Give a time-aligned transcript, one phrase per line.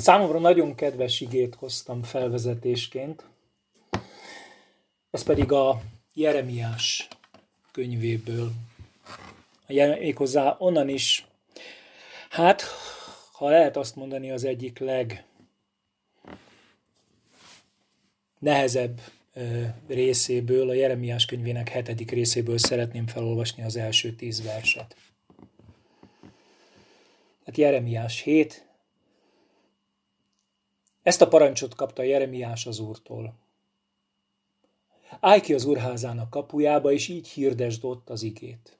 [0.00, 3.24] Számomra nagyon kedves igét hoztam felvezetésként,
[5.10, 5.80] ez pedig a
[6.14, 7.08] Jeremiás
[7.72, 8.52] könyvéből.
[9.66, 11.26] Méghozzá onnan is,
[12.30, 12.62] hát,
[13.32, 15.24] ha lehet azt mondani, az egyik leg
[18.38, 19.00] nehezebb
[19.88, 24.96] részéből, a Jeremiás könyvének hetedik részéből szeretném felolvasni az első tíz verset.
[27.44, 28.68] Hát Jeremiás 7.
[31.02, 33.34] Ezt a parancsot kapta Jeremiás az úrtól.
[35.20, 38.78] Állj ki az úrházának kapujába, és így hirdesd ott az igét.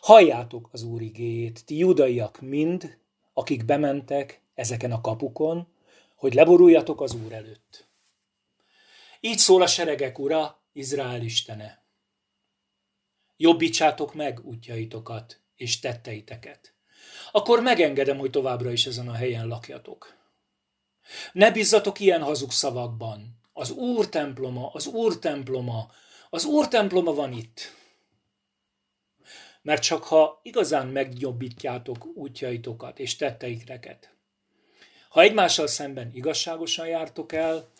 [0.00, 2.98] Halljátok az úr igéjét, ti judaiak mind,
[3.32, 5.66] akik bementek ezeken a kapukon,
[6.14, 7.88] hogy leboruljatok az úr előtt.
[9.20, 11.82] Így szól a seregek ura, Izrael istene.
[13.36, 16.74] Jobbítsátok meg útjaitokat és tetteiteket.
[17.32, 20.17] Akkor megengedem, hogy továbbra is ezen a helyen lakjatok.
[21.32, 23.38] Ne bizzatok ilyen hazug szavakban.
[23.52, 25.90] Az Úr temploma, az Úr temploma,
[26.30, 27.76] az Úr temploma van itt.
[29.62, 34.12] Mert csak ha igazán megjobbítjátok útjaitokat és tetteiteket,
[35.08, 37.70] ha egymással szemben igazságosan jártok el,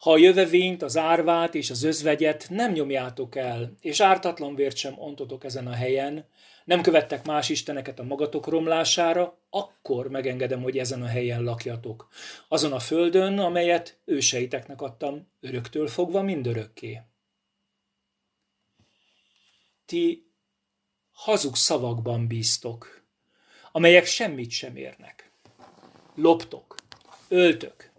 [0.00, 4.94] ha a jövevényt, az árvát és az özvegyet nem nyomjátok el, és ártatlan vért sem
[4.98, 6.26] ontotok ezen a helyen,
[6.66, 12.08] nem követtek más isteneket a magatok romlására, akkor megengedem, hogy ezen a helyen lakjatok.
[12.48, 17.00] Azon a földön, amelyet őseiteknek adtam, öröktől fogva mindörökké.
[19.84, 20.30] Ti
[21.12, 23.04] hazug szavakban bíztok,
[23.72, 25.30] amelyek semmit sem érnek.
[26.14, 26.74] Loptok,
[27.28, 27.92] öltök,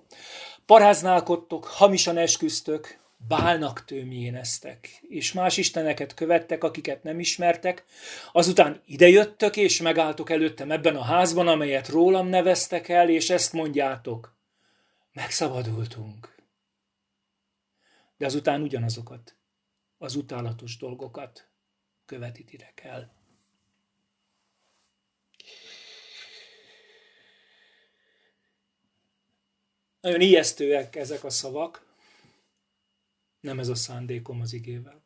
[0.66, 7.86] paráználkodtok, hamisan esküztök, bálnak tőmjéneztek, és más isteneket követtek, akiket nem ismertek,
[8.32, 14.36] azután idejöttök, és megálltok előttem ebben a házban, amelyet rólam neveztek el, és ezt mondjátok,
[15.14, 16.36] megszabadultunk.
[18.18, 19.36] De azután ugyanazokat,
[19.98, 21.48] az utálatos dolgokat
[22.06, 23.16] követitek el.
[30.02, 31.87] Nagyon ijesztőek ezek a szavak,
[33.48, 35.02] nem ez a szándékom az igével.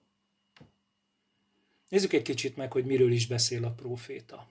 [1.89, 4.47] Nézzük egy kicsit meg, hogy miről is beszél a próféta.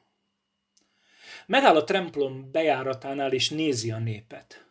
[1.46, 4.64] Megáll a templom bejáratánál, és nézi a népet.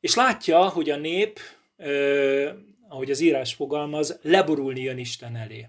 [0.00, 1.40] És látja, hogy a nép,
[1.76, 2.54] eh,
[2.88, 5.68] ahogy az írás fogalmaz, leborulni jön Isten elé.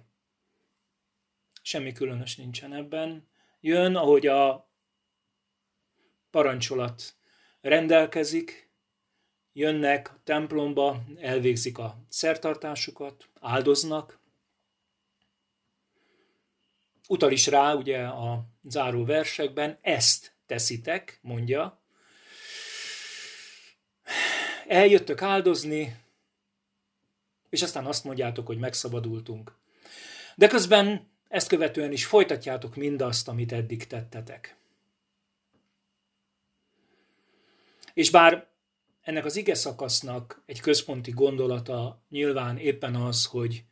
[1.61, 3.27] Semmi különös nincsen ebben.
[3.59, 4.71] Jön, ahogy a
[6.31, 7.15] parancsolat
[7.61, 8.68] rendelkezik,
[9.53, 14.19] jönnek a templomba, elvégzik a szertartásukat, áldoznak.
[17.07, 21.81] Utal is rá ugye a záró versekben, ezt teszitek, mondja.
[24.67, 25.95] Eljöttök áldozni,
[27.49, 29.57] és aztán azt mondjátok, hogy megszabadultunk.
[30.35, 34.55] De közben ezt követően is folytatjátok mindazt, amit eddig tettetek.
[37.93, 38.47] És bár
[39.01, 43.63] ennek az ige szakasznak egy központi gondolata nyilván éppen az, hogy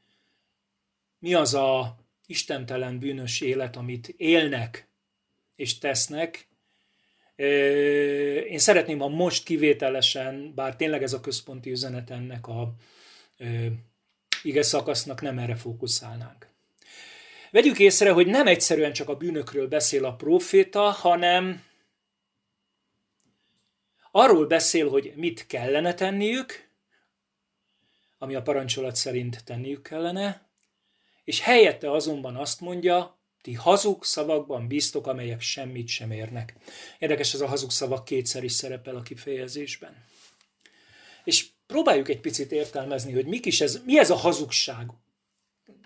[1.20, 4.88] mi az a istentelen bűnös élet, amit élnek
[5.56, 6.48] és tesznek.
[8.50, 12.74] Én szeretném, ha most kivételesen, bár tényleg ez a központi üzenet ennek a
[14.44, 16.48] ige szakasznak, nem erre fókuszálnánk.
[17.52, 21.64] Vegyük észre, hogy nem egyszerűen csak a bűnökről beszél a próféta, hanem
[24.18, 26.70] Arról beszél, hogy mit kellene tenniük,
[28.18, 30.50] ami a parancsolat szerint tenniük kellene,
[31.24, 36.56] és helyette azonban azt mondja, ti hazug szavakban bíztok, amelyek semmit sem érnek.
[37.00, 40.06] Érdekes, ez a hazug szavak kétszer is szerepel a kifejezésben.
[41.24, 44.90] És próbáljuk egy picit értelmezni, hogy mik is ez, mi ez a hazugság,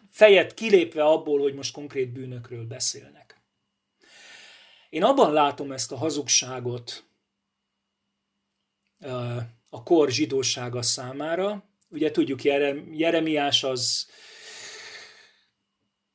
[0.10, 3.42] fejet kilépve abból, hogy most konkrét bűnökről beszélnek.
[4.90, 7.04] Én abban látom ezt a hazugságot,
[9.70, 11.64] a kor zsidósága számára.
[11.90, 12.44] Ugye tudjuk,
[12.92, 14.10] Jeremiás az,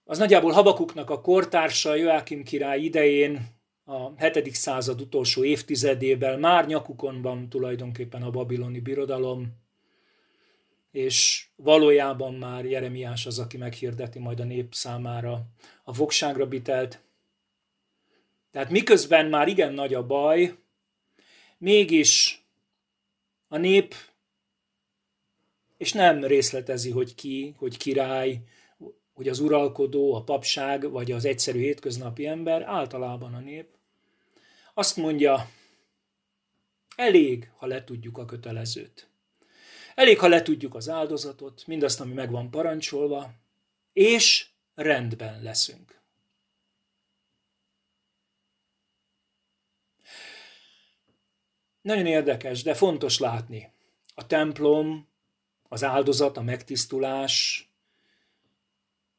[0.05, 3.55] az nagyjából Habakuknak a kortársa, Joachim király idején,
[3.85, 4.55] a 7.
[4.55, 9.65] század utolsó évtizedében már nyakukon van tulajdonképpen a babiloni birodalom,
[10.91, 15.47] és valójában már Jeremiás az, aki meghirdeti majd a nép számára
[15.85, 17.01] a fogságra bitelt.
[18.51, 20.59] Tehát miközben már igen nagy a baj,
[21.59, 22.46] mégis
[23.49, 23.95] a nép,
[25.77, 28.43] és nem részletezi, hogy ki, hogy király,
[29.15, 33.69] hogy az uralkodó, a papság, vagy az egyszerű hétköznapi ember, általában a nép.
[34.75, 35.49] Azt mondja,
[36.97, 39.09] Elég, ha letudjuk a kötelezőt.
[39.95, 43.33] Elég, ha letudjuk az áldozatot, mindazt, ami meg van parancsolva,
[43.93, 45.96] és rendben leszünk.
[51.87, 53.73] Nagyon érdekes, de fontos látni.
[54.15, 55.09] A templom,
[55.69, 57.67] az áldozat, a megtisztulás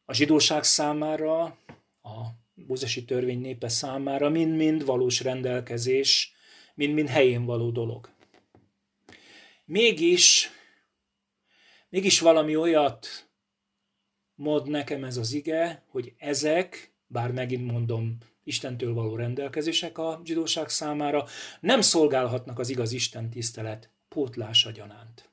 [0.06, 1.44] a zsidóság számára,
[2.02, 6.34] a búzesi törvény népe számára mind-mind valós rendelkezés,
[6.76, 8.10] mind-mind helyén való dolog.
[9.66, 10.50] Mégis,
[11.90, 13.30] mégis valami olyat
[14.36, 18.18] mond nekem ez az ige, hogy ezek, bár megint mondom,
[18.48, 21.26] Istentől való rendelkezések a zsidóság számára,
[21.60, 25.30] nem szolgálhatnak az igaz Isten tisztelet pótlása gyanánt.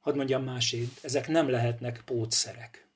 [0.00, 2.88] Hadd mondjam másét, ezek nem lehetnek pótszerek.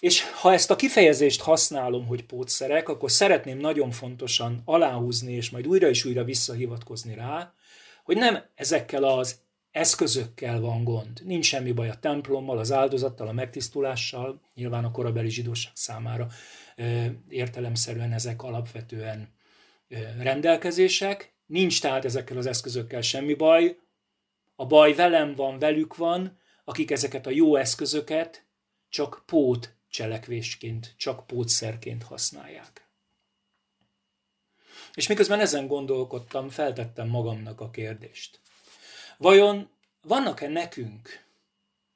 [0.00, 5.66] És ha ezt a kifejezést használom, hogy pótszerek, akkor szeretném nagyon fontosan aláhúzni, és majd
[5.66, 7.54] újra és újra visszahivatkozni rá,
[8.04, 9.40] hogy nem ezekkel az
[9.72, 11.20] eszközökkel van gond.
[11.24, 16.28] Nincs semmi baj a templommal, az áldozattal, a megtisztulással, nyilván a korabeli zsidóság számára
[17.28, 19.34] értelemszerűen ezek alapvetően
[20.18, 21.34] rendelkezések.
[21.46, 23.78] Nincs tehát ezekkel az eszközökkel semmi baj.
[24.56, 28.46] A baj velem van, velük van, akik ezeket a jó eszközöket
[28.88, 32.88] csak pót cselekvésként, csak pótszerként használják.
[34.94, 38.40] És miközben ezen gondolkodtam, feltettem magamnak a kérdést.
[39.22, 39.68] Vajon
[40.00, 41.24] vannak-e nekünk,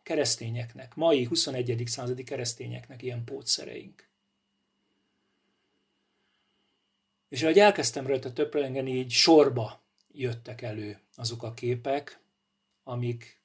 [0.03, 1.83] keresztényeknek, mai 21.
[1.87, 4.09] századi keresztényeknek ilyen pótszereink?
[7.29, 9.81] És ahogy elkezdtem rajta töprengeni, így sorba
[10.13, 12.21] jöttek elő azok a képek,
[12.85, 13.41] amik,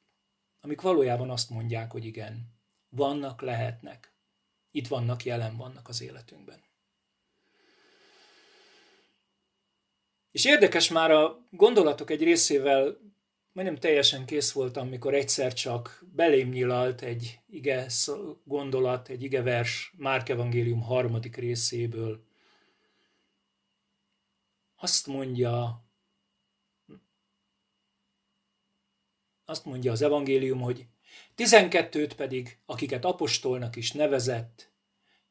[0.60, 2.54] amik valójában azt mondják, hogy igen,
[2.90, 4.12] vannak, lehetnek.
[4.72, 6.64] Itt vannak, jelen vannak az életünkben.
[10.32, 12.98] És érdekes már a gondolatok egy részével
[13.52, 17.88] majdnem teljesen kész voltam, mikor egyszer csak belém nyilalt egy ige
[18.44, 22.24] gondolat, egy ige vers Márk Evangélium harmadik részéből.
[24.76, 25.84] Azt mondja,
[29.46, 30.86] azt mondja az evangélium, hogy
[31.36, 34.72] tizenkettőt pedig, akiket apostolnak is nevezett,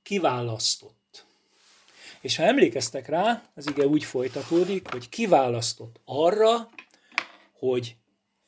[0.02, 1.26] kiválasztott.
[2.20, 6.70] És ha emlékeztek rá, az ige úgy folytatódik, hogy kiválasztott arra,
[7.52, 7.96] hogy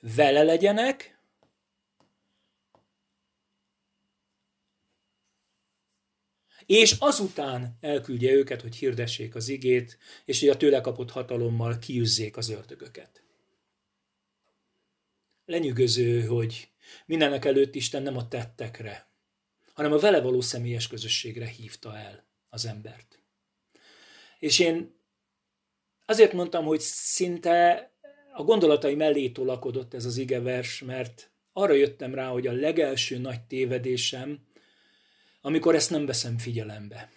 [0.02, 1.20] vele legyenek,
[6.66, 12.36] és azután elküldje őket, hogy hirdessék az igét, és hogy a tőle kapott hatalommal kiüzzék
[12.36, 13.22] az ördögöket.
[15.44, 16.70] Lenyűgöző, hogy
[17.06, 19.08] mindenek előtt Isten nem a tettekre,
[19.74, 23.20] hanem a vele való személyes közösségre hívta el az embert.
[24.38, 24.94] És én
[26.06, 27.91] azért mondtam, hogy szinte
[28.34, 33.40] a gondolatai mellé tolakodott ez az igevers, mert arra jöttem rá, hogy a legelső nagy
[33.40, 34.38] tévedésem,
[35.40, 37.10] amikor ezt nem veszem figyelembe,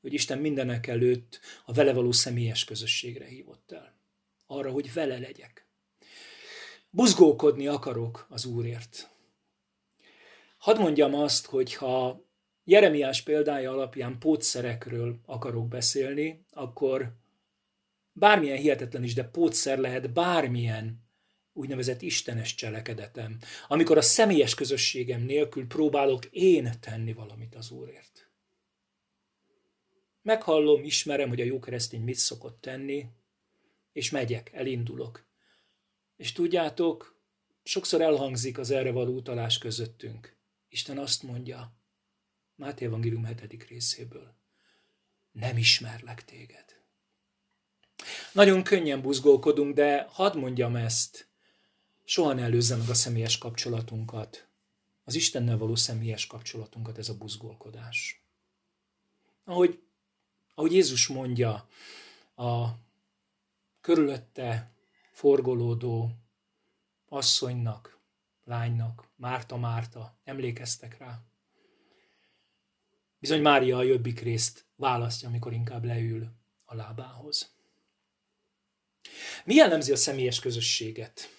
[0.00, 3.94] hogy Isten mindenek előtt a vele való személyes közösségre hívott el.
[4.46, 5.66] Arra, hogy vele legyek.
[6.90, 9.08] Buzgókodni akarok az Úrért.
[10.58, 12.24] Hadd mondjam azt, hogy ha
[12.64, 17.12] Jeremiás példája alapján pótszerekről akarok beszélni, akkor
[18.18, 21.04] bármilyen hihetetlen is, de pótszer lehet bármilyen
[21.52, 28.30] úgynevezett istenes cselekedetem, amikor a személyes közösségem nélkül próbálok én tenni valamit az Úrért.
[30.22, 33.06] Meghallom, ismerem, hogy a jó keresztény mit szokott tenni,
[33.92, 35.26] és megyek, elindulok.
[36.16, 37.20] És tudjátok,
[37.62, 40.36] sokszor elhangzik az erre való utalás közöttünk.
[40.68, 41.76] Isten azt mondja,
[42.54, 43.66] Máté Evangélium 7.
[43.68, 44.36] részéből,
[45.32, 46.75] nem ismerlek téged.
[48.36, 51.28] Nagyon könnyen buzgolkodunk, de hadd mondjam ezt,
[52.04, 54.48] soha ne előzze meg a személyes kapcsolatunkat,
[55.04, 58.24] az Istennel való személyes kapcsolatunkat ez a buzgolkodás.
[59.44, 59.82] Ahogy,
[60.54, 61.68] ahogy Jézus mondja
[62.34, 62.66] a
[63.80, 64.70] körülötte
[65.12, 66.10] forgolódó
[67.08, 67.98] asszonynak,
[68.44, 71.20] lánynak, Márta, Márta, emlékeztek rá.
[73.18, 76.28] Bizony Mária a jobbik részt választja, amikor inkább leül
[76.64, 77.55] a lábához.
[79.44, 81.30] Mi jellemzi a személyes közösséget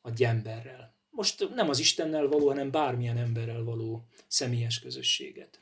[0.00, 0.96] a emberrel?
[1.10, 5.60] Most nem az Istennel való, hanem bármilyen emberrel való személyes közösséget.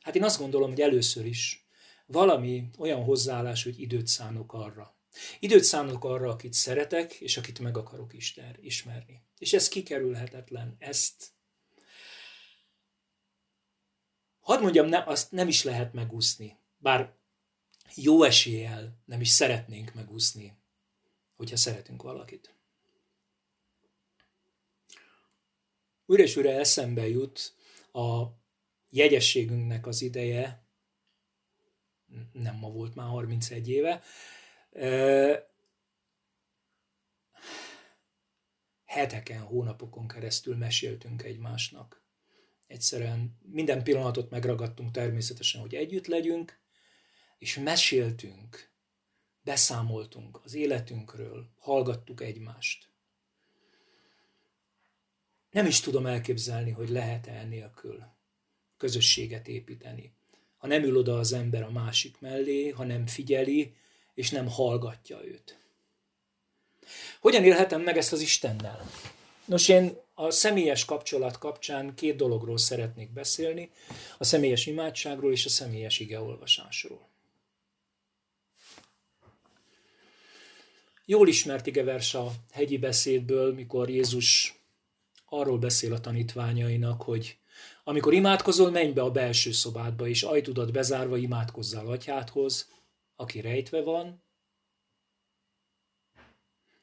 [0.00, 1.66] Hát én azt gondolom, hogy először is
[2.06, 4.94] valami olyan hozzáállás, hogy időt szánok arra.
[5.40, 9.22] Időt szánok arra, akit szeretek, és akit meg akarok Isten ismerni.
[9.38, 10.76] És ez kikerülhetetlen.
[10.78, 11.32] Ezt
[14.40, 16.58] hadd mondjam, ne, azt nem is lehet megúszni.
[16.76, 17.14] Bár
[17.94, 20.56] jó eséllyel nem is szeretnénk megúszni,
[21.36, 22.54] hogyha szeretünk valakit.
[26.06, 27.54] Újra és újra eszembe jut
[27.92, 28.24] a
[28.88, 30.64] jegyességünknek az ideje,
[32.32, 34.02] nem ma volt már 31 éve,
[38.84, 42.02] heteken, hónapokon keresztül meséltünk egymásnak.
[42.66, 46.59] Egyszerűen minden pillanatot megragadtunk természetesen, hogy együtt legyünk,
[47.40, 48.70] és meséltünk,
[49.42, 52.88] beszámoltunk az életünkről, hallgattuk egymást.
[55.50, 58.04] Nem is tudom elképzelni, hogy lehet-e ennélkül
[58.76, 60.12] közösséget építeni.
[60.56, 63.74] Ha nem ül oda az ember a másik mellé, ha nem figyeli,
[64.14, 65.58] és nem hallgatja őt.
[67.20, 68.90] Hogyan élhetem meg ezt az Istennel?
[69.44, 73.70] Nos, én a személyes kapcsolat kapcsán két dologról szeretnék beszélni,
[74.18, 77.09] a személyes imádságról és a személyes igeolvasásról.
[81.10, 84.54] Jól ismert igevers a hegyi beszédből, mikor Jézus
[85.24, 87.38] arról beszél a tanítványainak, hogy
[87.84, 92.72] amikor imádkozol, menj be a belső szobádba, és ajtudat bezárva imádkozzál atyádhoz,
[93.16, 94.22] aki rejtve van,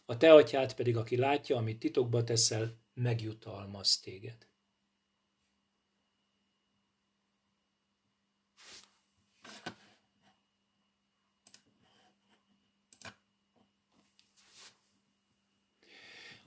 [0.05, 4.48] a te atyád pedig, aki látja, amit titokba teszel, megjutalmaz téged.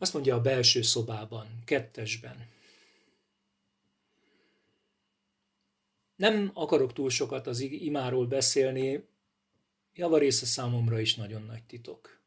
[0.00, 2.49] Azt mondja a belső szobában, kettesben.
[6.16, 9.04] Nem akarok túl sokat az imáról beszélni,
[9.95, 12.21] javarésze számomra is nagyon nagy titok.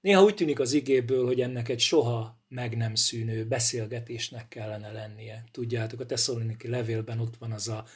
[0.00, 5.44] Néha úgy tűnik az igéből, hogy ennek egy soha meg nem szűnő beszélgetésnek kellene lennie.
[5.50, 7.86] Tudjátok, a Tesszaloniki levélben ott van az a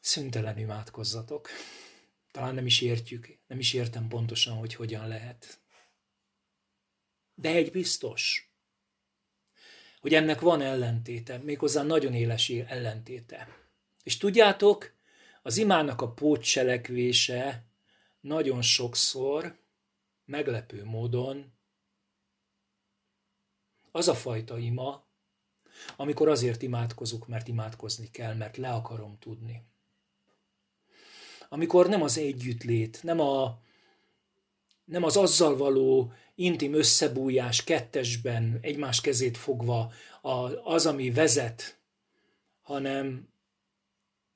[0.00, 1.48] szüntelen imádkozzatok.
[2.30, 5.61] Talán nem is értjük, nem is értem pontosan, hogy hogyan lehet.
[7.34, 8.52] De egy biztos,
[10.00, 13.48] hogy ennek van ellentéte, méghozzá nagyon éles ellentéte.
[14.02, 14.94] És tudjátok,
[15.42, 17.64] az imának a pótcselekvése
[18.20, 19.58] nagyon sokszor
[20.24, 21.52] meglepő módon
[23.90, 25.04] az a fajta ima,
[25.96, 29.62] amikor azért imádkozunk, mert imádkozni kell, mert le akarom tudni.
[31.48, 33.60] Amikor nem az együttlét, nem, a,
[34.92, 39.92] nem az azzal való intim összebújás kettesben, egymás kezét fogva,
[40.64, 41.78] az, ami vezet,
[42.62, 43.28] hanem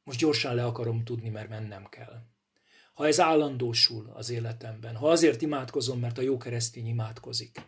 [0.04, 2.24] most gyorsan le akarom tudni, mert mennem kell
[2.96, 7.62] ha ez állandósul az életemben, ha azért imádkozom, mert a jó keresztény imádkozik,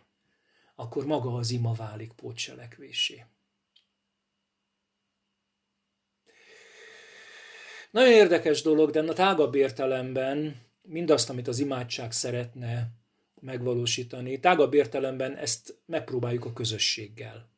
[0.75, 3.25] akkor maga az ima válik pótselekvésé.
[7.91, 12.91] Nagyon érdekes dolog, de a tágabb értelemben mindazt, amit az imádság szeretne
[13.41, 17.49] megvalósítani, tágabb értelemben ezt megpróbáljuk a közösséggel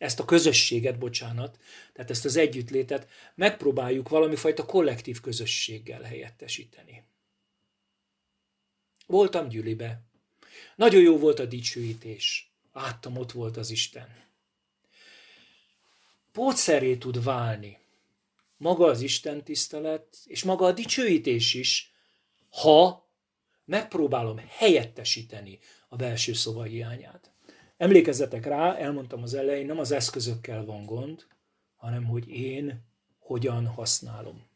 [0.00, 1.58] ezt a közösséget, bocsánat,
[1.92, 7.04] tehát ezt az együttlétet megpróbáljuk valami fajta kollektív közösséggel helyettesíteni.
[9.06, 10.02] Voltam gyülibe.
[10.76, 12.52] Nagyon jó volt a dicsőítés.
[12.72, 14.08] Láttam, ott volt az Isten.
[16.32, 17.78] Pótszeré tud válni
[18.56, 21.89] maga az Isten tisztelet, és maga a dicsőítés is,
[22.50, 23.08] ha
[23.64, 27.32] megpróbálom helyettesíteni a belső szoba hiányát.
[27.76, 31.26] Emlékezzetek rá, elmondtam az elején, nem az eszközökkel van gond,
[31.76, 32.84] hanem hogy én
[33.18, 34.46] hogyan használom.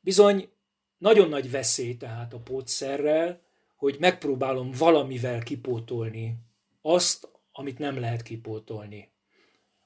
[0.00, 0.52] Bizony,
[0.98, 3.42] nagyon nagy veszély tehát a pótszerrel,
[3.76, 6.36] hogy megpróbálom valamivel kipótolni
[6.82, 9.10] azt, amit nem lehet kipótolni.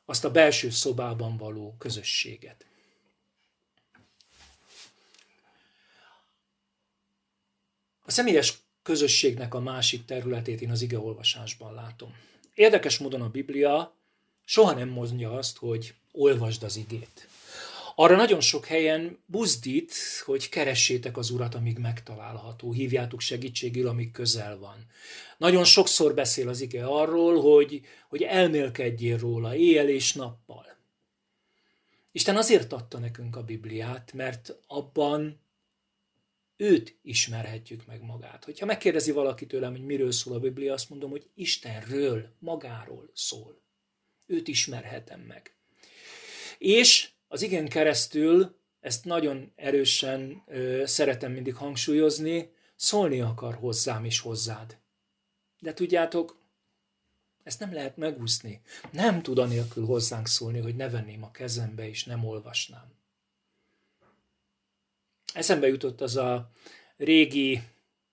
[0.04, 2.66] Azt a belső szobában való közösséget.
[8.12, 12.14] A személyes közösségnek a másik területét én az igeolvasásban látom.
[12.54, 13.94] Érdekes módon a Biblia
[14.44, 17.28] soha nem mondja azt, hogy olvasd az igét.
[17.94, 24.58] Arra nagyon sok helyen buzdít, hogy keressétek az Urat, amíg megtalálható, hívjátok segítségül, amíg közel
[24.58, 24.86] van.
[25.38, 30.66] Nagyon sokszor beszél az ige arról, hogy, hogy elmélkedjél róla éjjel és nappal.
[32.12, 35.41] Isten azért adta nekünk a Bibliát, mert abban
[36.62, 38.44] őt ismerhetjük meg magát.
[38.44, 43.60] Hogyha megkérdezi valaki tőlem, hogy miről szól a Biblia, azt mondom, hogy Istenről, magáról szól.
[44.26, 45.54] Őt ismerhetem meg.
[46.58, 54.20] És az igen keresztül, ezt nagyon erősen ö, szeretem mindig hangsúlyozni, szólni akar hozzám és
[54.20, 54.78] hozzád.
[55.58, 56.40] De tudjátok,
[57.42, 58.60] ezt nem lehet megúszni.
[58.90, 63.01] Nem tud anélkül hozzánk szólni, hogy ne venném a kezembe és nem olvasnám.
[65.34, 66.50] Eszembe jutott az a
[66.96, 67.62] régi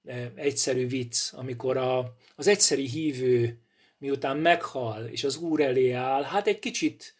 [0.06, 3.60] e, egyszerű vicc, amikor a, az egyszeri hívő
[3.98, 7.14] miután meghal, és az Úr elé áll, hát egy kicsit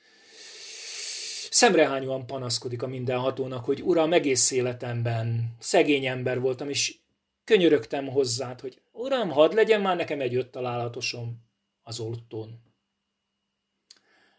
[1.50, 6.98] szemrehányóan panaszkodik a mindenhatónak, hogy Uram, egész életemben szegény ember voltam, és
[7.44, 11.44] könyörögtem hozzád, hogy Uram, hadd legyen már nekem egy öt találatosom
[11.84, 12.62] az oltón.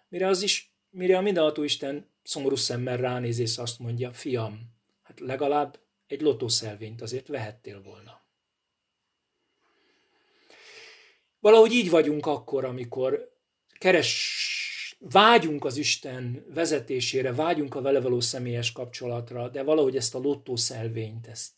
[0.09, 4.79] Mire, az is, mire a mindenható Isten szomorú szemmel ránéz, és azt mondja, fiam,
[5.11, 8.21] hát legalább egy lotószelvényt azért vehettél volna.
[11.41, 13.37] Valahogy így vagyunk akkor, amikor
[13.79, 20.19] keres, vágyunk az Isten vezetésére, vágyunk a vele való személyes kapcsolatra, de valahogy ezt a
[20.19, 21.53] lottószelvényt, ezt,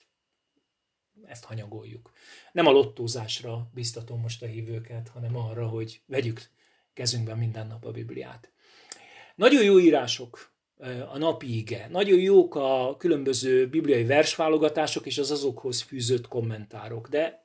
[1.25, 2.12] ezt hanyagoljuk.
[2.52, 6.50] Nem a lottózásra biztatom most a hívőket, hanem arra, hogy vegyük
[6.92, 8.52] kezünkben minden nap a Bibliát.
[9.35, 10.51] Nagyon jó írások
[11.12, 17.41] a napi ige, nagyon jók a különböző bibliai versválogatások és az azokhoz fűzött kommentárok, de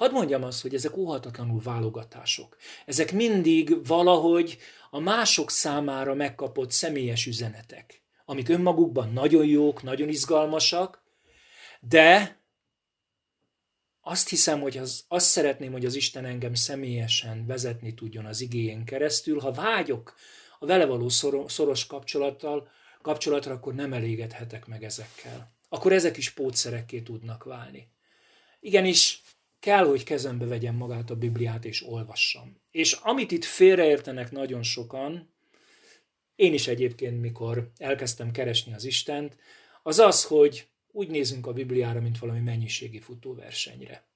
[0.00, 2.56] Hadd mondjam azt, hogy ezek óhatatlanul válogatások.
[2.86, 4.58] Ezek mindig valahogy
[4.90, 11.02] a mások számára megkapott személyes üzenetek, amik önmagukban nagyon jók, nagyon izgalmasak,
[11.80, 12.40] de
[14.00, 18.84] azt hiszem, hogy az, azt szeretném, hogy az Isten engem személyesen vezetni tudjon az igényen
[18.84, 19.40] keresztül.
[19.40, 20.14] Ha vágyok
[20.62, 21.08] a vele való
[21.46, 22.70] szoros kapcsolattal,
[23.02, 25.52] kapcsolatra, akkor nem elégedhetek meg ezekkel.
[25.68, 27.88] Akkor ezek is pótszerekké tudnak válni.
[28.60, 29.22] Igenis,
[29.60, 32.60] kell, hogy kezembe vegyem magát a Bibliát és olvassam.
[32.70, 35.34] És amit itt félreértenek nagyon sokan,
[36.34, 39.36] én is egyébként, mikor elkezdtem keresni az Istent,
[39.82, 44.09] az az, hogy úgy nézünk a Bibliára, mint valami mennyiségi futóversenyre.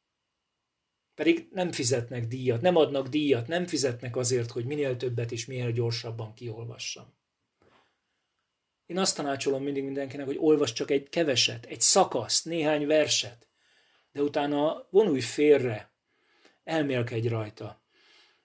[1.14, 5.73] Pedig nem fizetnek díjat, nem adnak díjat, nem fizetnek azért, hogy minél többet és minél
[5.73, 7.14] gyorsabban kiolvassam.
[8.87, 13.49] Én azt tanácsolom mindig mindenkinek, hogy olvas csak egy keveset, egy szakaszt, néhány verset,
[14.12, 15.93] de utána vonulj félre,
[16.65, 17.82] elmélkedj rajta.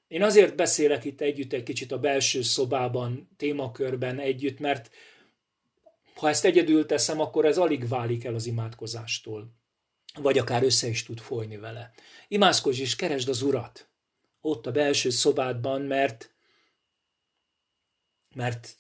[0.08, 4.89] Én azért beszélek itt együtt egy kicsit a belső szobában, témakörben együtt, mert
[6.15, 9.59] ha ezt egyedül teszem, akkor ez alig válik el az imádkozástól.
[10.13, 11.91] Vagy akár össze is tud folyni vele.
[12.28, 13.89] Imádkozz és keresd az Urat.
[14.41, 16.34] Ott a belső szobádban, mert,
[18.36, 18.78] mert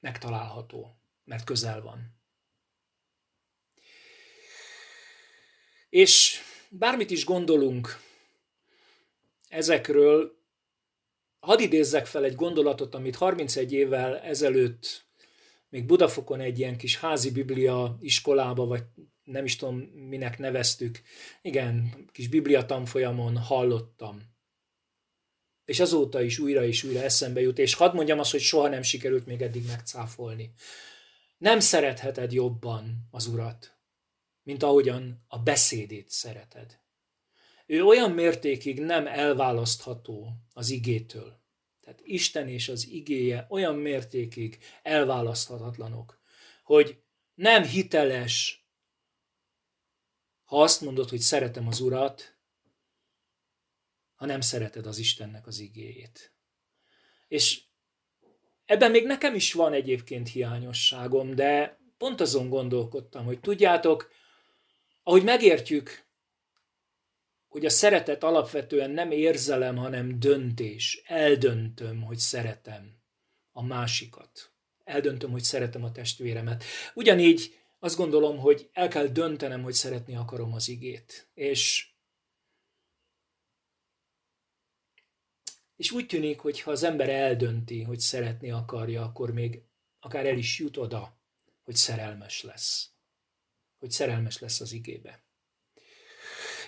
[0.00, 2.16] megtalálható, mert közel van.
[5.88, 8.00] És bármit is gondolunk
[9.48, 10.38] ezekről,
[11.40, 15.06] hadd idézzek fel egy gondolatot, amit 31 évvel ezelőtt
[15.68, 18.82] még Budafokon egy ilyen kis házi biblia iskolába, vagy
[19.28, 21.00] nem is tudom, minek neveztük,
[21.42, 24.36] igen, kis biblia tanfolyamon hallottam.
[25.64, 28.82] És azóta is újra és újra eszembe jut, és hadd mondjam azt, hogy soha nem
[28.82, 30.52] sikerült még eddig megcáfolni.
[31.38, 33.76] Nem szeretheted jobban az urat,
[34.42, 36.80] mint ahogyan a beszédét szereted.
[37.66, 41.40] Ő olyan mértékig nem elválasztható az igétől.
[41.80, 46.20] Tehát Isten és az igéje olyan mértékig elválaszthatatlanok,
[46.62, 46.98] hogy
[47.34, 48.67] nem hiteles,
[50.48, 52.36] ha azt mondod, hogy szeretem az Urat,
[54.14, 56.32] ha nem szereted az Istennek az igéjét.
[57.28, 57.62] És
[58.64, 64.10] ebben még nekem is van egyébként hiányosságom, de pont azon gondolkodtam, hogy tudjátok,
[65.02, 66.06] ahogy megértjük,
[67.48, 71.02] hogy a szeretet alapvetően nem érzelem, hanem döntés.
[71.06, 72.94] Eldöntöm, hogy szeretem
[73.52, 74.52] a másikat.
[74.84, 76.64] Eldöntöm, hogy szeretem a testvéremet.
[76.94, 81.30] Ugyanígy azt gondolom, hogy el kell döntenem, hogy szeretni akarom az igét.
[81.34, 81.88] És,
[85.76, 89.62] és úgy tűnik, hogy ha az ember eldönti, hogy szeretni akarja, akkor még
[90.00, 91.18] akár el is jut oda,
[91.64, 92.92] hogy szerelmes lesz
[93.78, 95.22] hogy szerelmes lesz az igébe.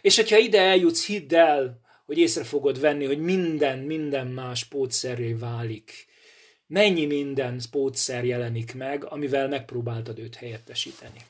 [0.00, 5.32] És hogyha ide eljutsz, hidd el, hogy észre fogod venni, hogy minden, minden más pótszerré
[5.32, 6.06] válik.
[6.70, 11.20] Mennyi minden pótszer jelenik meg, amivel megpróbáltad őt helyettesíteni.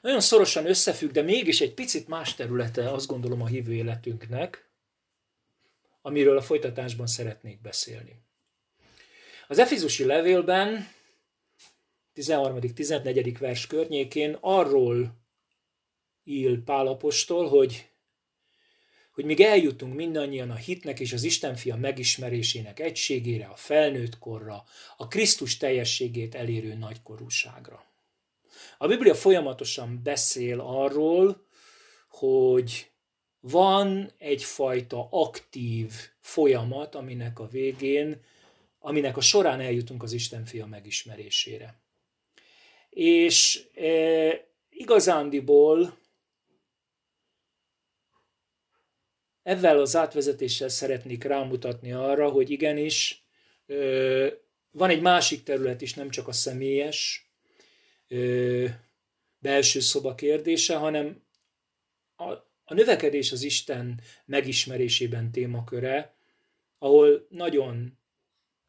[0.00, 4.68] Nagyon szorosan összefügg, de mégis egy picit más területe, azt gondolom, a hívő életünknek,
[6.02, 8.22] amiről a folytatásban szeretnék beszélni.
[9.46, 10.88] Az Efizusi levélben
[12.14, 13.36] 13.-14.
[13.38, 15.14] vers környékén arról
[16.24, 17.87] ír Pálapostól, hogy,
[19.18, 24.64] hogy míg eljutunk mindannyian a hitnek és az Isten fia megismerésének egységére, a felnőtt korra,
[24.96, 27.84] a Krisztus teljességét elérő nagykorúságra.
[28.78, 31.46] A Biblia folyamatosan beszél arról,
[32.08, 32.90] hogy
[33.40, 38.20] van egyfajta aktív folyamat, aminek a végén,
[38.78, 41.80] aminek a során eljutunk az Isten fia megismerésére.
[42.90, 43.88] És e,
[44.70, 45.96] igazándiból
[49.48, 53.24] ezzel az átvezetéssel szeretnék rámutatni arra, hogy igenis
[54.70, 57.30] van egy másik terület is, nem csak a személyes
[59.38, 61.22] belső szoba kérdése, hanem
[62.16, 62.32] a,
[62.64, 66.14] a növekedés az Isten megismerésében témaköre,
[66.78, 67.98] ahol nagyon,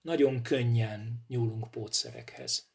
[0.02, 2.68] nagyon könnyen nyúlunk pótszerekhez.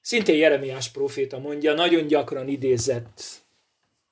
[0.00, 3.45] Szintén Jeremiás próféta mondja, nagyon gyakran idézett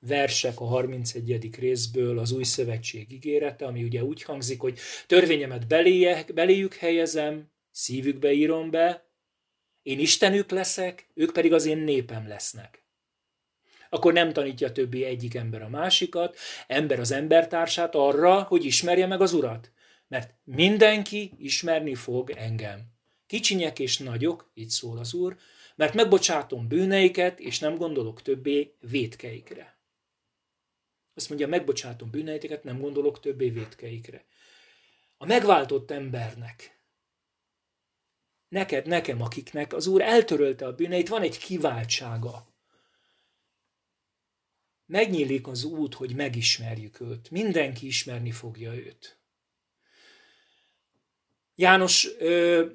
[0.07, 1.55] versek a 31.
[1.59, 8.31] részből az új szövetség ígérete, ami ugye úgy hangzik, hogy törvényemet beléje, beléjük helyezem, szívükbe
[8.31, 9.05] írom be,
[9.81, 12.83] én Istenük leszek, ők pedig az én népem lesznek.
[13.89, 16.37] Akkor nem tanítja többi egyik ember a másikat,
[16.67, 19.71] ember az embertársát arra, hogy ismerje meg az Urat.
[20.07, 22.79] Mert mindenki ismerni fog engem.
[23.27, 25.37] Kicsinyek és nagyok, így szól az Úr,
[25.75, 29.74] mert megbocsátom bűneiket, és nem gondolok többé vétkeikre.
[31.15, 34.25] Azt mondja, megbocsátom bűneiteket, nem gondolok többé vétkeikre.
[35.17, 36.79] A megváltott embernek,
[38.47, 42.53] neked, nekem, akiknek az Úr eltörölte a bűneit, van egy kiváltsága.
[44.85, 47.31] Megnyílik az út, hogy megismerjük őt.
[47.31, 49.19] Mindenki ismerni fogja őt.
[51.55, 52.65] János ö,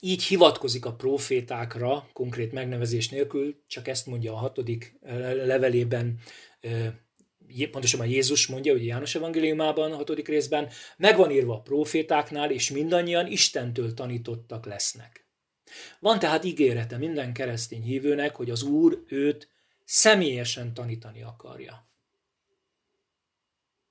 [0.00, 4.98] így hivatkozik a profétákra, konkrét megnevezés nélkül, csak ezt mondja a hatodik
[5.34, 6.20] levelében
[7.70, 13.94] pontosabban Jézus mondja, hogy János evangéliumában, hatodik részben, megvan írva a profétáknál, és mindannyian Istentől
[13.94, 15.28] tanítottak lesznek.
[15.98, 19.48] Van tehát ígérete minden keresztény hívőnek, hogy az Úr őt
[19.84, 21.88] személyesen tanítani akarja.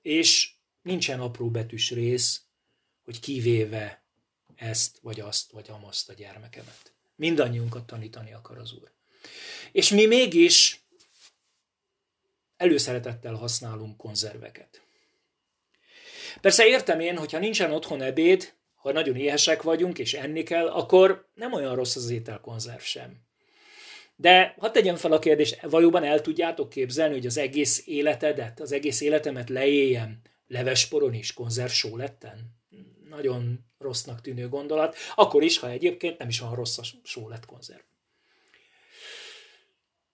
[0.02, 2.42] És nincsen apró betűs rész,
[3.02, 4.04] hogy kivéve
[4.56, 6.94] ezt, vagy azt, vagy amazt a gyermekemet.
[7.14, 8.92] Mindannyiunkat tanítani akar az Úr.
[9.72, 10.79] És mi mégis
[12.60, 14.82] előszeretettel használunk konzerveket.
[16.40, 21.28] Persze értem én, hogyha nincsen otthon ebéd, ha nagyon éhesek vagyunk és enni kell, akkor
[21.34, 23.28] nem olyan rossz az ételkonzerv sem.
[24.16, 28.72] De hadd tegyem fel a kérdést, valóban el tudjátok képzelni, hogy az egész életedet, az
[28.72, 32.58] egész életemet leéljem levesporon és konzerv sóletten?
[33.08, 37.89] Nagyon rossznak tűnő gondolat, akkor is, ha egyébként nem is olyan rossz a sólett konzerv.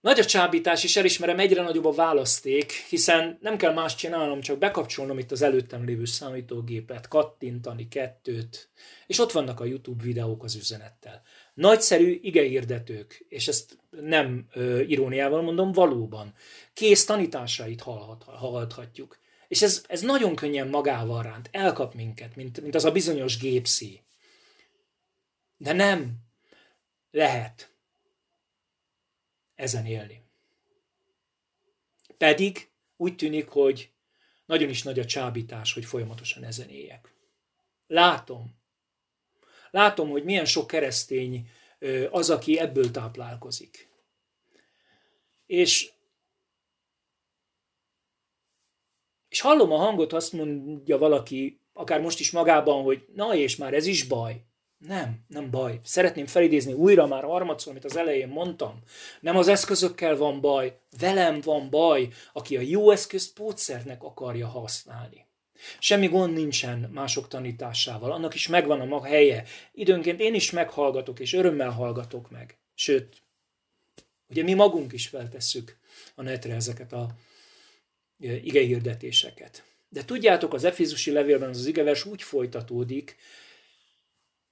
[0.06, 4.58] Nagy a csábítás, és elismerem, egyre nagyobb a választék, hiszen nem kell más csinálnom, csak
[4.58, 8.68] bekapcsolnom itt az előttem lévő számítógépet, kattintani kettőt,
[9.06, 11.22] és ott vannak a YouTube videók az üzenettel.
[11.54, 16.34] Nagyszerű igehirdetők, és ezt nem ö, iróniával mondom, valóban.
[16.74, 19.18] Kész tanításait hallhat, hallhatjuk.
[19.48, 24.02] És ez, ez nagyon könnyen magával ránt, elkap minket, mint, mint az a bizonyos gépszí.
[25.56, 26.14] De nem
[27.10, 27.75] lehet
[29.56, 30.22] ezen élni.
[32.18, 33.90] Pedig úgy tűnik, hogy
[34.46, 37.14] nagyon is nagy a csábítás, hogy folyamatosan ezen éljek.
[37.86, 38.54] Látom.
[39.70, 41.50] Látom, hogy milyen sok keresztény
[42.10, 43.88] az, aki ebből táplálkozik.
[45.46, 45.92] És,
[49.28, 53.74] és hallom a hangot, azt mondja valaki, akár most is magában, hogy na és már
[53.74, 54.45] ez is baj.
[54.78, 55.80] Nem, nem baj.
[55.82, 58.82] Szeretném felidézni újra már harmadszor, amit az elején mondtam.
[59.20, 65.26] Nem az eszközökkel van baj, velem van baj, aki a jó eszközt pótszernek akarja használni.
[65.78, 69.44] Semmi gond nincsen mások tanításával, annak is megvan a maga helye.
[69.72, 72.58] Időnként én is meghallgatok, és örömmel hallgatok meg.
[72.74, 73.22] Sőt,
[74.28, 75.76] ugye mi magunk is feltesszük
[76.14, 77.14] a netre ezeket a
[78.18, 79.64] igehirdetéseket.
[79.88, 83.16] De tudjátok, az Efézusi levélben az, az igevers úgy folytatódik,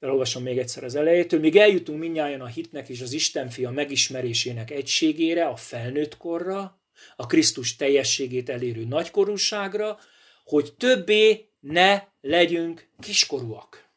[0.04, 1.40] Elolvasom még egyszer az elejétől.
[1.40, 6.80] Míg eljutunk minnyáján a hitnek és az Isten fia megismerésének egységére, a felnőtt korra,
[7.16, 9.98] a Krisztus teljességét elérő nagykorúságra,
[10.44, 13.88] hogy többé ne legyünk kiskorúak.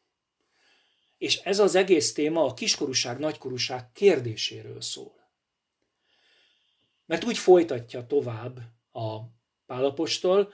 [1.18, 5.30] És ez az egész téma a kiskorúság, nagykorúság kérdéséről szól.
[7.06, 8.58] Mert úgy folytatja tovább
[8.92, 9.18] a
[9.66, 10.52] Pálapostól,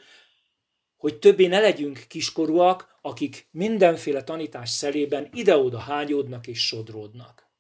[1.05, 7.51] hogy többé ne legyünk kiskorúak, akik mindenféle tanítás szelében ide-oda hágyódnak és sodródnak.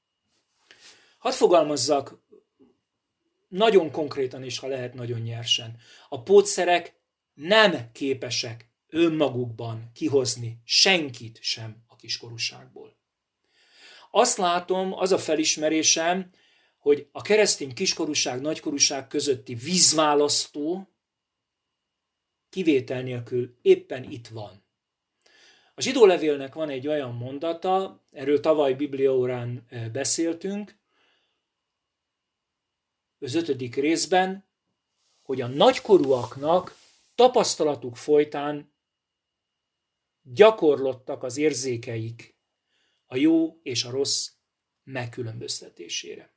[1.19, 2.23] Hadd fogalmazzak
[3.49, 5.77] nagyon konkrétan és ha lehet nagyon nyersen.
[6.09, 6.95] A pótszerek
[7.35, 12.97] nem képesek önmagukban kihozni senkit sem a kiskorúságból.
[14.11, 16.31] Azt látom, az a felismerésem,
[16.79, 20.94] hogy a keresztény kiskorúság, nagykorúság közötti vízválasztó
[22.55, 24.65] kivétel nélkül éppen itt van.
[25.75, 30.79] A zsidó levélnek van egy olyan mondata, erről tavaly bibliaórán beszéltünk,
[33.21, 34.45] az ötödik részben,
[35.23, 36.77] hogy a nagykorúaknak
[37.15, 38.73] tapasztalatuk folytán
[40.23, 42.37] gyakorlottak az érzékeik
[43.07, 44.31] a jó és a rossz
[44.83, 46.35] megkülönböztetésére.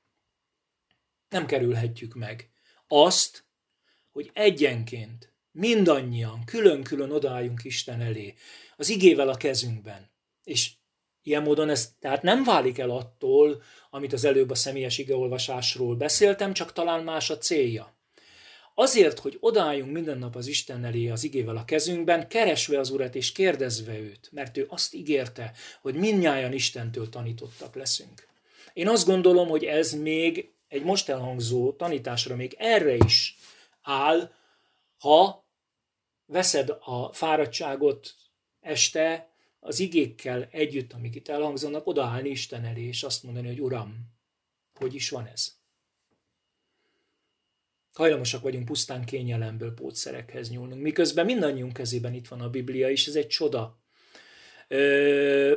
[1.30, 2.52] Nem kerülhetjük meg
[2.88, 3.46] azt,
[4.10, 8.34] hogy egyenként, mindannyian, külön-külön odaálljunk Isten elé,
[8.76, 10.12] az igével a kezünkben,
[10.44, 10.72] és
[11.28, 16.54] Ilyen módon ez tehát nem válik el attól, amit az előbb a személyes igeolvasásról beszéltem,
[16.54, 17.96] csak talán más a célja.
[18.76, 23.16] Azért, hogy odaálljunk minden nap az Isten elé az igével a kezünkben, keresve az Urat
[23.16, 28.28] és kérdezve őt, mert ő azt ígérte, hogy mindnyájan Istentől tanítottak leszünk.
[28.74, 33.38] Én azt gondolom, hogy ez még egy most elhangzó tanításra még erre is
[33.82, 34.32] áll,
[34.98, 35.47] ha
[36.28, 38.16] veszed a fáradtságot
[38.60, 43.96] este, az igékkel együtt, amik itt elhangzanak, odaállni Isten elé, és azt mondani, hogy Uram,
[44.74, 45.56] hogy is van ez?
[47.94, 53.16] Hajlamosak vagyunk pusztán kényelemből pótszerekhez nyúlnunk, miközben mindannyiunk kezében itt van a Biblia, és ez
[53.16, 53.80] egy csoda.
[54.68, 55.56] Ö,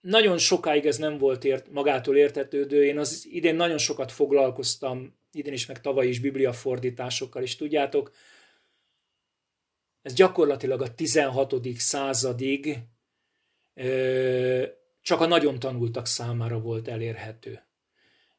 [0.00, 2.84] nagyon sokáig ez nem volt ért, magától értetődő.
[2.84, 8.12] Én az idén nagyon sokat foglalkoztam, idén is, meg tavaly is Biblia fordításokkal, és tudjátok,
[10.02, 11.54] ez gyakorlatilag a 16.
[11.76, 12.78] századig
[15.00, 17.62] csak a nagyon tanultak számára volt elérhető.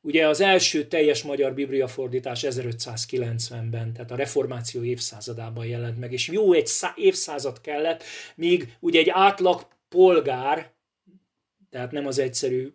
[0.02, 6.28] Ugye az első teljes magyar biblia fordítás 1590-ben, tehát a reformáció évszázadában jelent meg, és
[6.28, 8.04] jó egy évszázad kellett,
[8.36, 10.72] míg ugye egy átlag polgár,
[11.70, 12.74] tehát nem az egyszerű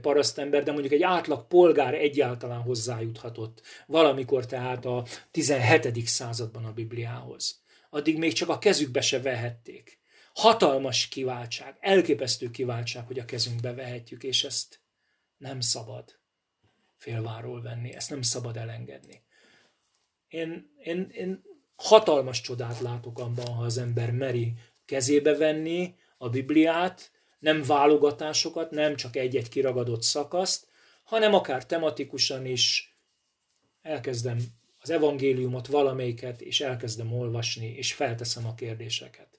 [0.00, 6.06] parasztember, de mondjuk egy átlag polgár egyáltalán hozzájuthatott valamikor tehát a 17.
[6.06, 7.61] században a Bibliához.
[7.94, 9.98] Addig még csak a kezükbe se vehették.
[10.34, 14.80] Hatalmas kiváltság, elképesztő kiváltság, hogy a kezünkbe vehetjük, és ezt
[15.36, 16.18] nem szabad
[16.96, 19.22] félváról venni, ezt nem szabad elengedni.
[20.28, 21.42] Én, én, én
[21.76, 24.52] hatalmas csodát látok abban, ha az ember meri
[24.84, 30.68] kezébe venni a Bibliát, nem válogatásokat, nem csak egy-egy kiragadott szakaszt,
[31.04, 32.96] hanem akár tematikusan is
[33.82, 34.38] elkezdem
[34.82, 39.38] az evangéliumot, valamelyiket, és elkezdem olvasni, és felteszem a kérdéseket.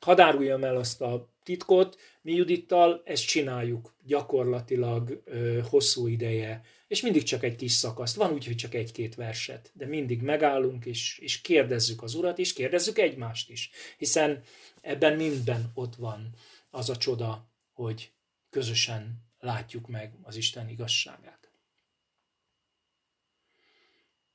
[0.00, 7.00] Hadd áruljam el azt a titkot, mi Judittal ezt csináljuk gyakorlatilag ö, hosszú ideje, és
[7.00, 8.16] mindig csak egy kis szakaszt.
[8.16, 12.52] Van úgy, hogy csak egy-két verset, de mindig megállunk, és, és kérdezzük az Urat, és
[12.52, 14.42] kérdezzük egymást is, hiszen
[14.80, 16.34] ebben minden ott van
[16.70, 18.12] az a csoda, hogy
[18.50, 21.41] közösen látjuk meg az Isten igazságát.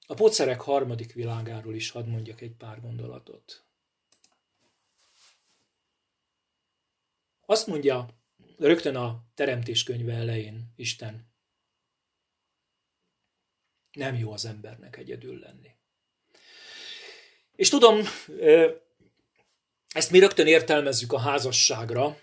[0.10, 3.66] A pótszerek harmadik világáról is hadd mondjak egy pár gondolatot.
[7.46, 8.10] Azt mondja
[8.58, 11.32] rögtön a teremtés könyve elején Isten,
[13.92, 15.70] nem jó az embernek egyedül lenni.
[17.56, 18.02] És tudom,
[19.88, 22.20] ezt mi rögtön értelmezzük a házasságra,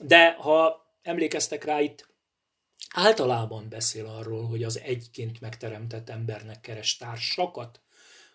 [0.00, 2.08] de ha emlékeztek rá, itt
[2.94, 7.80] általában beszél arról, hogy az egyként megteremtett embernek keres társakat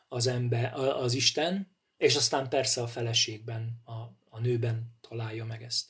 [0.08, 3.92] az, ember, az Isten, és aztán persze a feleségben, a,
[4.30, 5.90] a nőben találja meg ezt.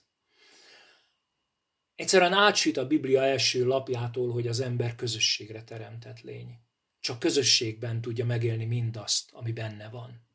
[1.96, 6.60] Egyszerűen átsüt a Biblia első lapjától, hogy az ember közösségre teremtett lény.
[7.00, 10.28] Csak közösségben tudja megélni mindazt, ami benne van.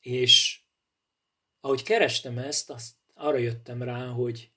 [0.00, 0.60] És
[1.60, 4.50] ahogy kerestem ezt, azt arra jöttem rá, hogy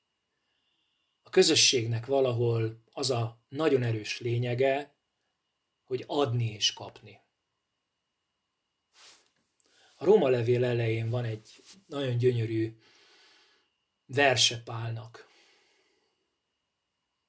[1.35, 4.93] közösségnek valahol az a nagyon erős lényege,
[5.83, 7.19] hogy adni és kapni.
[9.95, 12.77] A Róma levél elején van egy nagyon gyönyörű
[14.05, 15.27] verse Pálnak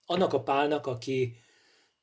[0.06, 1.36] annak a Pálnak, aki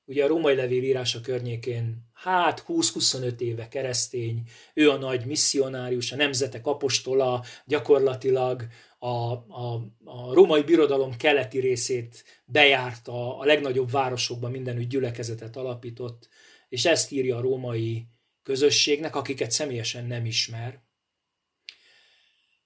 [0.05, 4.41] ugye a római levél írása környékén, hát 20-25 éve keresztény,
[4.73, 8.67] ő a nagy misszionárius, a nemzetek apostola, gyakorlatilag
[9.03, 16.29] a, a, a római birodalom keleti részét bejárta, a legnagyobb városokban mindenütt gyülekezetet alapított,
[16.69, 18.07] és ezt írja a római
[18.43, 20.81] közösségnek, akiket személyesen nem ismer.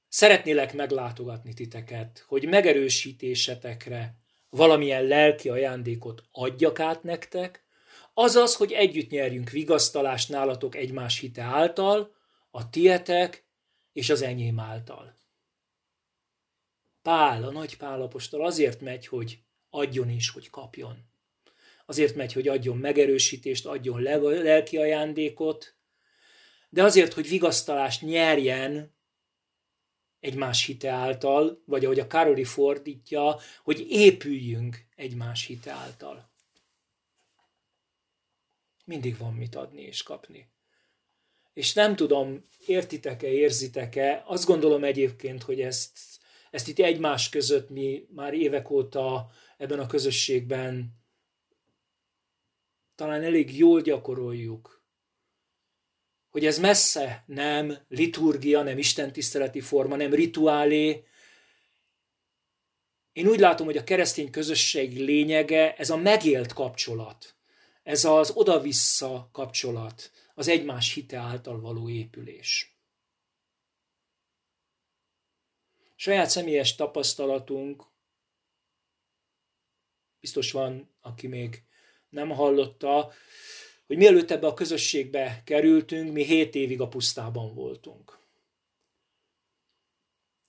[0.08, 4.16] Szeretnélek meglátogatni titeket, hogy megerősítésetekre,
[4.50, 7.66] valamilyen lelki ajándékot adjak át nektek,
[8.14, 12.16] azaz, hogy együtt nyerjünk vigasztalást nálatok egymás hite által,
[12.52, 13.46] a tietek
[13.94, 15.17] és az enyém által.
[17.08, 19.40] Pál, a nagy pálapostól azért megy, hogy
[19.70, 21.06] adjon is, hogy kapjon.
[21.86, 25.76] Azért megy, hogy adjon megerősítést, adjon lelki ajándékot,
[26.70, 28.96] de azért, hogy vigasztalást nyerjen
[30.20, 36.32] egymás hite által, vagy ahogy a Károli fordítja, hogy épüljünk egymás hite által.
[38.86, 40.50] Mindig van mit adni és kapni.
[41.54, 46.00] És nem tudom, értitek-e, érzitek-e, azt gondolom egyébként, hogy ezt,
[46.52, 50.96] ezt itt egymás között mi már évek óta ebben a közösségben
[52.98, 54.82] talán elég jól gyakoroljuk,
[56.30, 61.04] hogy ez messze nem liturgia, nem istentiszteleti forma, nem rituálé.
[63.12, 67.36] Én úgy látom, hogy a keresztény közösség lényege ez a megélt kapcsolat,
[67.84, 72.77] ez az oda-vissza kapcsolat, az egymás hite által való épülés.
[76.00, 77.84] Saját személyes tapasztalatunk,
[80.20, 81.64] biztos van, aki még
[82.10, 83.12] nem hallotta,
[83.86, 88.20] hogy mielőtt ebbe a közösségbe kerültünk, mi hét évig a pusztában voltunk.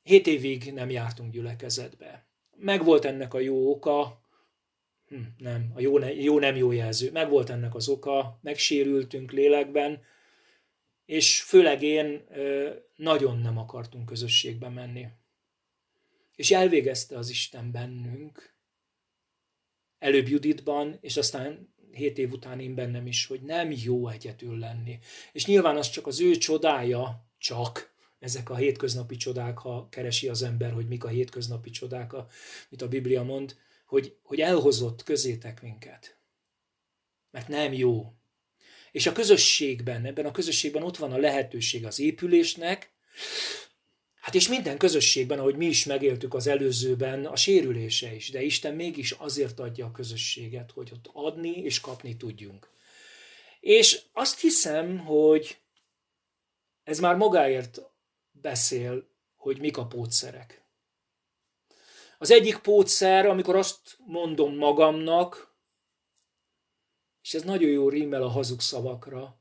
[0.02, 2.26] Hét évig nem jártunk gyülekezetbe.
[2.56, 4.20] Megvolt ennek a jó oka,
[5.06, 7.10] hm, nem, a jó, ne, jó nem jó jelző.
[7.10, 10.02] Megvolt ennek az oka, megsérültünk lélekben,
[11.04, 12.26] és főleg én
[12.96, 15.06] nagyon nem akartunk közösségbe menni.
[16.38, 18.54] És elvégezte az Isten bennünk,
[19.98, 24.98] előbb Juditban, és aztán hét év után én bennem is, hogy nem jó egyetül lenni.
[25.32, 30.42] És nyilván az csak az ő csodája, csak ezek a hétköznapi csodák, ha keresi az
[30.42, 36.18] ember, hogy mik a hétköznapi csodák, amit a Biblia mond, hogy, hogy elhozott közétek minket.
[37.30, 38.12] Mert nem jó.
[38.92, 42.92] És a közösségben, ebben a közösségben ott van a lehetőség az épülésnek,
[44.28, 48.74] Hát és minden közösségben, ahogy mi is megéltük az előzőben, a sérülése is, de Isten
[48.74, 52.70] mégis azért adja a közösséget, hogy ott adni és kapni tudjunk.
[53.60, 55.58] És azt hiszem, hogy
[56.82, 57.80] ez már magáért
[58.30, 60.64] beszél, hogy mik a pótszerek.
[62.18, 65.56] Az egyik pótszer, amikor azt mondom magamnak,
[67.22, 69.40] és ez nagyon jó rímel a hazug szavakra,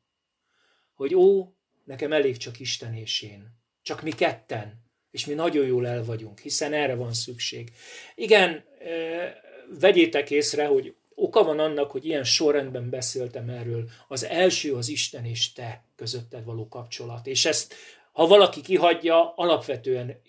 [0.93, 3.65] hogy ó, nekem elég csak Isten és én.
[3.87, 4.85] Csak mi ketten.
[5.11, 7.71] És mi nagyon jól el vagyunk, hiszen erre van szükség.
[8.15, 8.63] Igen,
[9.79, 13.89] vegyétek észre, hogy oka van annak, hogy ilyen sorrendben beszéltem erről.
[14.07, 17.27] Az első az Isten és te közötted való kapcsolat.
[17.27, 17.75] És ezt,
[18.11, 20.21] ha valaki kihagyja, alapvetően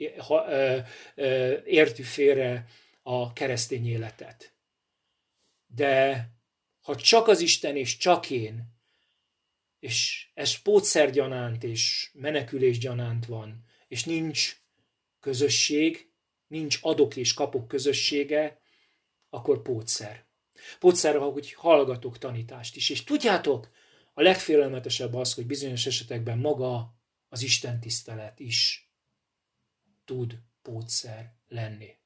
[1.64, 2.66] érti félre
[3.02, 4.52] a keresztény életet.
[5.66, 6.24] De
[6.82, 8.76] ha csak az Isten és csak én,
[9.78, 14.62] és ez pótszergyanánt és menekülés gyanánt van, és nincs
[15.20, 16.10] közösség,
[16.46, 18.60] nincs adok és kapok közössége,
[19.30, 20.26] akkor pótszer.
[20.78, 22.90] Pótszer, hogy hallgatok tanítást is.
[22.90, 23.70] És tudjátok,
[24.14, 26.94] a legfélelmetesebb az, hogy bizonyos esetekben maga
[27.28, 28.90] az Isten tisztelet is
[30.04, 31.96] tud pótszer lenni.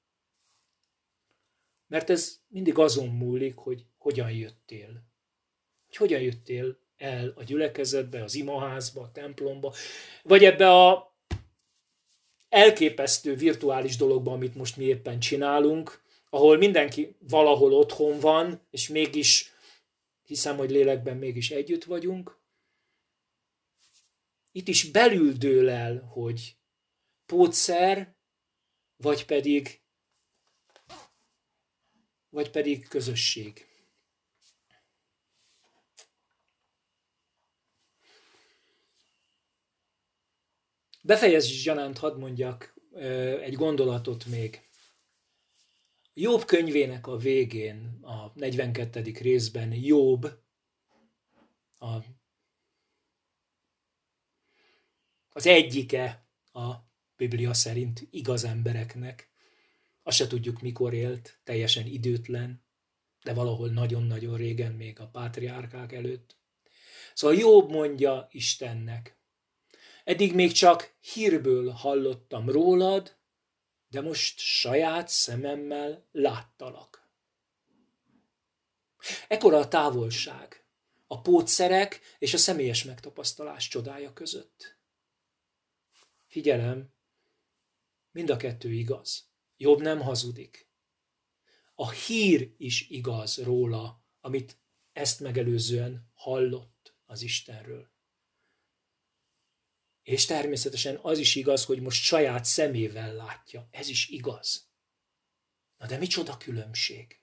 [1.87, 5.07] Mert ez mindig azon múlik, hogy hogyan jöttél.
[5.87, 9.75] Hogy hogyan jöttél el a gyülekezetbe, az imaházba, a templomba,
[10.23, 11.15] vagy ebbe a
[12.49, 19.53] elképesztő virtuális dologban, amit most mi éppen csinálunk, ahol mindenki valahol otthon van, és mégis
[20.23, 22.41] hiszem, hogy lélekben mégis együtt vagyunk.
[24.53, 26.57] Itt is belül dől el, hogy
[27.27, 28.15] pótszer,
[28.97, 29.81] vagy pedig,
[32.29, 33.72] vagy pedig közösség.
[41.05, 42.75] Befejezés gyanánt hadd mondjak
[43.41, 44.69] egy gondolatot még.
[46.15, 49.03] Jobb könyvének a végén, a 42.
[49.21, 50.25] részben Jobb,
[51.79, 51.97] a,
[55.29, 56.75] az egyike a
[57.17, 59.31] Biblia szerint igaz embereknek.
[60.03, 62.65] Azt se tudjuk, mikor élt, teljesen időtlen,
[63.23, 66.37] de valahol nagyon-nagyon régen, még a pátriárkák előtt.
[67.15, 69.22] Szóval Jobb mondja Istennek,
[70.05, 73.17] Eddig még csak hírből hallottam rólad,
[73.89, 77.11] de most saját szememmel láttalak.
[79.29, 80.63] Ekkora a távolság
[81.13, 84.79] a pótszerek és a személyes megtapasztalás csodája között.
[86.27, 86.95] Figyelem,
[88.11, 89.31] mind a kettő igaz.
[89.57, 90.71] Jobb nem hazudik.
[91.75, 94.59] A hír is igaz róla, amit
[94.93, 97.92] ezt megelőzően hallott az Istenről.
[100.03, 103.69] És természetesen az is igaz, hogy most saját szemével látja.
[103.71, 104.71] Ez is igaz.
[105.79, 107.21] Na de micsoda különbség?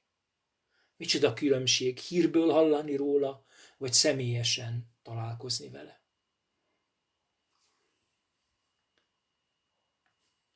[0.95, 3.45] Micsoda különbség hírből hallani róla,
[3.77, 6.03] vagy személyesen találkozni vele?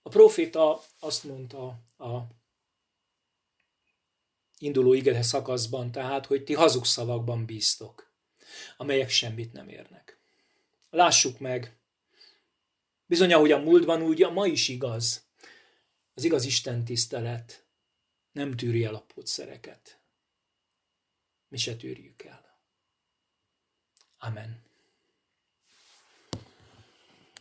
[0.02, 1.68] A proféta azt mondta
[1.98, 2.28] a
[4.58, 8.12] induló igere szakaszban, tehát, hogy ti hazugszavakban bíztok.
[8.78, 10.20] amelyek semmit nem érnek.
[10.90, 11.78] Lássuk meg,
[13.06, 15.28] bizony, ahogy a múltban, úgy a ma is igaz.
[16.14, 17.66] Az igaz Isten tisztelet
[18.32, 20.00] nem tűri el a pótszereket.
[21.48, 22.60] Mi se tűrjük el.
[24.18, 24.64] Amen.